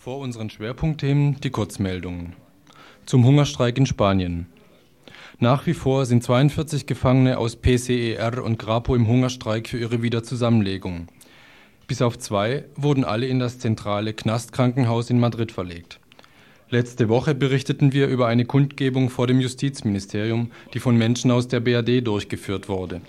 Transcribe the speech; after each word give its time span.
Vor 0.00 0.18
unseren 0.18 0.48
Schwerpunktthemen 0.48 1.40
die 1.40 1.50
Kurzmeldungen. 1.50 2.34
Zum 3.04 3.24
Hungerstreik 3.24 3.76
in 3.78 3.84
Spanien. 3.84 4.46
Nach 5.40 5.66
wie 5.66 5.74
vor 5.74 6.06
sind 6.06 6.22
42 6.22 6.86
Gefangene 6.86 7.36
aus 7.36 7.56
PCER 7.56 8.44
und 8.44 8.60
Grapo 8.60 8.94
im 8.94 9.08
Hungerstreik 9.08 9.66
für 9.66 9.76
ihre 9.76 10.00
Wiederzusammenlegung. 10.00 11.08
Bis 11.88 12.00
auf 12.00 12.16
zwei 12.16 12.66
wurden 12.76 13.04
alle 13.04 13.26
in 13.26 13.40
das 13.40 13.58
zentrale 13.58 14.14
Knastkrankenhaus 14.14 15.10
in 15.10 15.18
Madrid 15.18 15.50
verlegt. 15.50 15.98
Letzte 16.70 17.08
Woche 17.08 17.34
berichteten 17.34 17.92
wir 17.92 18.06
über 18.06 18.28
eine 18.28 18.44
Kundgebung 18.44 19.10
vor 19.10 19.26
dem 19.26 19.40
Justizministerium, 19.40 20.52
die 20.74 20.78
von 20.78 20.96
Menschen 20.96 21.32
aus 21.32 21.48
der 21.48 21.58
BRD 21.58 22.06
durchgeführt 22.06 22.68
wurde. 22.68 23.00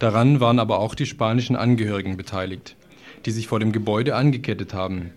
Daran 0.00 0.40
waren 0.40 0.58
aber 0.58 0.80
auch 0.80 0.96
die 0.96 1.06
spanischen 1.06 1.54
Angehörigen 1.54 2.16
beteiligt, 2.16 2.74
die 3.26 3.30
sich 3.30 3.46
vor 3.46 3.60
dem 3.60 3.72
Gebäude 3.72 4.14
angekettet 4.14 4.74
haben. 4.74 5.10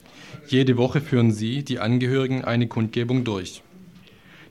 Jede 0.48 0.78
Woche 0.78 1.02
führen 1.02 1.32
sie, 1.32 1.64
die 1.64 1.80
Angehörigen, 1.80 2.44
eine 2.44 2.68
Kundgebung 2.68 3.24
durch. 3.24 3.62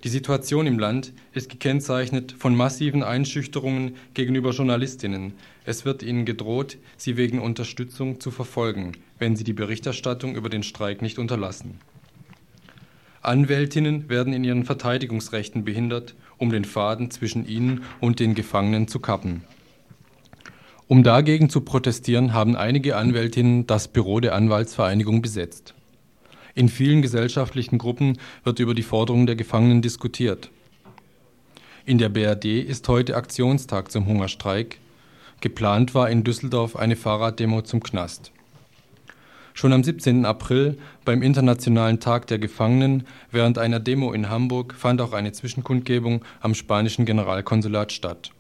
Die 0.05 0.11
Situation 0.11 0.67
im 0.67 0.79
Land 0.79 1.13
ist 1.33 1.49
gekennzeichnet 1.49 2.35
von 2.39 2.55
massiven 2.55 3.03
Einschüchterungen 3.03 3.97
gegenüber 4.15 4.51
Journalistinnen. 4.51 5.33
Es 5.65 5.85
wird 5.85 6.03
ihnen 6.03 6.25
gedroht, 6.25 6.79
sie 6.97 7.17
wegen 7.17 7.41
Unterstützung 7.41 8.21
zu 8.21 8.31
verfolgen, 8.31 8.93
wenn 9.19 9.37
sie 9.37 9.45
die 9.45 9.53
Berichterstattung 9.53 10.37
über 10.37 10.49
den 10.49 10.63
Streik 10.63 11.03
nicht 11.03 11.19
unterlassen. 11.19 11.81
Anwältinnen 13.23 14.09
werden 14.09 14.33
in 14.33 14.45
ihren 14.45 14.65
Verteidigungsrechten 14.65 15.65
behindert, 15.65 16.15
um 16.39 16.51
den 16.51 16.65
Faden 16.65 17.11
zwischen 17.11 17.49
ihnen 17.49 17.83
und 18.01 18.21
den 18.21 18.35
Gefangenen 18.35 18.87
zu 18.87 19.01
kappen. 19.01 19.43
Um 20.89 21.03
dagegen 21.03 21.51
zu 21.51 21.63
protestieren, 21.63 22.33
haben 22.33 22.55
einige 22.55 22.97
Anwältinnen 22.97 23.67
das 23.67 23.89
Büro 23.89 24.21
der 24.21 24.37
Anwaltsvereinigung 24.37 25.21
besetzt. 25.21 25.75
In 26.55 26.69
vielen 26.69 27.03
gesellschaftlichen 27.03 27.79
Gruppen 27.79 28.19
wird 28.45 28.61
über 28.61 28.73
die 28.73 28.85
Forderungen 28.85 29.27
der 29.27 29.35
Gefangenen 29.35 29.83
diskutiert. 29.83 30.51
In 31.87 31.99
der 31.99 32.09
BRD 32.09 32.61
ist 32.61 32.87
heute 32.89 33.17
Aktionstag 33.17 33.91
zum 33.91 34.07
Hungerstreik. 34.07 34.79
Geplant 35.41 35.95
war 35.95 36.09
in 36.09 36.23
Düsseldorf 36.23 36.77
eine 36.77 36.97
Fahrraddemo 36.97 37.63
zum 37.63 37.83
Knast. 37.83 38.31
Schon 39.55 39.73
am 39.73 39.83
17. 39.83 40.25
April 40.25 40.79
beim 41.05 41.23
Internationalen 41.23 41.99
Tag 41.99 42.29
der 42.29 42.39
Gefangenen 42.39 43.07
während 43.33 43.59
einer 43.59 43.81
Demo 43.81 44.13
in 44.13 44.29
Hamburg 44.29 44.75
fand 44.75 45.01
auch 45.01 45.13
eine 45.13 45.33
Zwischenkundgebung 45.33 46.25
am 46.41 46.55
spanischen 46.55 47.07
Generalkonsulat 47.07 47.91
statt. 47.91 48.31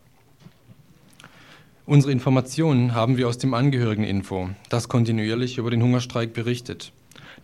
Unsere 1.87 2.11
Informationen 2.11 2.95
haben 2.97 3.17
wir 3.17 3.29
aus 3.29 3.39
dem 3.39 3.55
Angehörigeninfo, 3.55 4.51
das 4.69 4.89
kontinuierlich 4.89 5.59
über 5.59 5.71
den 5.71 5.85
Hungerstreik 5.85 6.33
berichtet. 6.33 6.91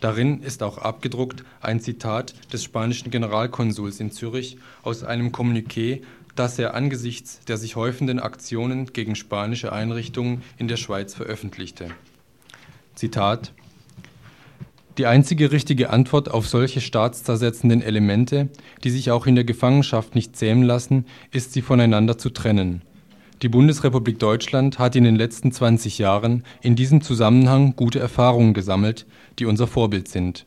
Darin 0.01 0.41
ist 0.41 0.63
auch 0.63 0.79
abgedruckt 0.79 1.45
ein 1.61 1.79
Zitat 1.79 2.35
des 2.51 2.61
spanischen 2.61 3.09
Generalkonsuls 3.09 4.01
in 4.01 4.11
Zürich 4.11 4.57
aus 4.81 5.05
einem 5.05 5.29
Kommuniqué, 5.29 6.01
das 6.35 6.59
er 6.59 6.73
angesichts 6.73 7.39
der 7.47 7.55
sich 7.55 7.77
häufenden 7.77 8.19
Aktionen 8.19 8.87
gegen 8.87 9.15
spanische 9.15 9.71
Einrichtungen 9.71 10.41
in 10.57 10.67
der 10.67 10.77
Schweiz 10.77 11.13
veröffentlichte. 11.13 11.87
Zitat 12.95 13.53
die 14.97 15.05
einzige 15.05 15.53
richtige 15.53 15.89
Antwort 15.89 16.29
auf 16.29 16.49
solche 16.49 16.81
staatszersetzenden 16.81 17.81
Elemente, 17.81 18.49
die 18.83 18.89
sich 18.89 19.09
auch 19.09 19.25
in 19.25 19.35
der 19.35 19.45
Gefangenschaft 19.45 20.15
nicht 20.15 20.35
zähmen 20.35 20.63
lassen, 20.63 21.05
ist 21.31 21.53
sie 21.53 21.61
voneinander 21.61 22.17
zu 22.17 22.29
trennen. 22.29 22.81
Die 23.43 23.49
Bundesrepublik 23.49 24.19
Deutschland 24.19 24.79
hat 24.79 24.95
in 24.95 25.03
den 25.03 25.17
letzten 25.17 25.51
20 25.51 25.97
Jahren 25.97 26.45
in 26.61 26.77
diesem 26.77 27.01
Zusammenhang 27.01 27.75
gute 27.75 27.99
Erfahrungen 27.99 28.53
gesammelt, 28.53 29.05
die 29.37 29.45
unser 29.45 29.67
Vorbild 29.67 30.07
sind. 30.07 30.45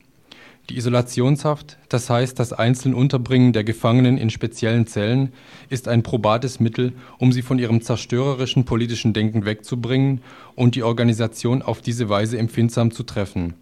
Die 0.70 0.78
Isolationshaft, 0.78 1.76
das 1.90 2.08
heißt 2.08 2.38
das 2.38 2.54
einzelne 2.54 2.96
Unterbringen 2.96 3.52
der 3.52 3.64
Gefangenen 3.64 4.16
in 4.16 4.30
speziellen 4.30 4.86
Zellen, 4.86 5.34
ist 5.68 5.88
ein 5.88 6.02
probates 6.02 6.58
Mittel, 6.58 6.94
um 7.18 7.32
sie 7.32 7.42
von 7.42 7.58
ihrem 7.58 7.82
zerstörerischen 7.82 8.64
politischen 8.64 9.12
Denken 9.12 9.44
wegzubringen 9.44 10.22
und 10.54 10.74
die 10.74 10.82
Organisation 10.82 11.60
auf 11.60 11.82
diese 11.82 12.08
Weise 12.08 12.38
empfindsam 12.38 12.92
zu 12.92 13.02
treffen 13.02 13.52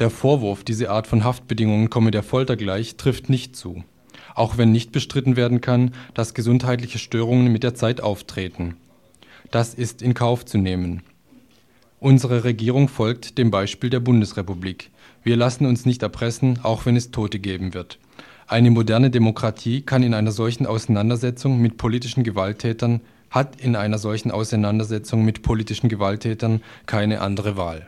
der 0.00 0.10
Vorwurf, 0.10 0.64
diese 0.64 0.90
Art 0.90 1.06
von 1.06 1.24
Haftbedingungen 1.24 1.90
komme 1.90 2.10
der 2.10 2.22
Folter 2.22 2.56
gleich, 2.56 2.96
trifft 2.96 3.28
nicht 3.28 3.54
zu, 3.54 3.84
auch 4.40 4.56
wenn 4.56 4.72
nicht 4.72 4.90
bestritten 4.90 5.36
werden 5.36 5.60
kann, 5.60 5.92
dass 6.14 6.34
gesundheitliche 6.34 6.98
Störungen 6.98 7.52
mit 7.52 7.62
der 7.62 7.74
Zeit 7.74 8.00
auftreten. 8.00 8.76
Das 9.50 9.74
ist 9.74 10.00
in 10.00 10.14
Kauf 10.14 10.46
zu 10.46 10.56
nehmen. 10.56 11.02
Unsere 12.00 12.42
Regierung 12.44 12.88
folgt 12.88 13.36
dem 13.36 13.50
Beispiel 13.50 13.90
der 13.90 14.00
Bundesrepublik. 14.00 14.90
Wir 15.22 15.36
lassen 15.36 15.66
uns 15.66 15.84
nicht 15.84 16.02
erpressen, 16.02 16.58
auch 16.62 16.86
wenn 16.86 16.96
es 16.96 17.10
Tote 17.10 17.38
geben 17.38 17.74
wird. 17.74 17.98
Eine 18.46 18.70
moderne 18.70 19.10
Demokratie 19.10 19.82
kann 19.82 20.02
in 20.02 20.14
einer 20.14 20.32
solchen 20.32 20.66
Auseinandersetzung 20.66 21.60
mit 21.60 21.76
politischen 21.76 22.24
Gewalttätern 22.24 23.02
hat 23.28 23.60
in 23.60 23.76
einer 23.76 23.98
solchen 23.98 24.30
Auseinandersetzung 24.30 25.24
mit 25.24 25.42
politischen 25.42 25.88
Gewalttätern 25.88 26.62
keine 26.86 27.20
andere 27.20 27.56
Wahl. 27.56 27.86